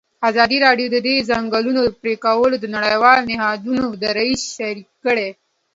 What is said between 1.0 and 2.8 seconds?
د ځنګلونو پرېکول د